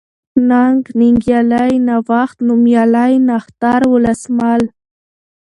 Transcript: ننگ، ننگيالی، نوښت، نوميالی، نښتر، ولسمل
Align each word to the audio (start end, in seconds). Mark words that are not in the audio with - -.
ننگ، 0.49 0.81
ننگيالی، 0.99 1.75
نوښت، 1.87 2.37
نوميالی، 2.47 3.13
نښتر، 3.29 3.81
ولسمل 3.93 4.61